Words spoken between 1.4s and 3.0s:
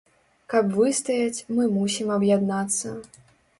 мы мусім аб'яднацца.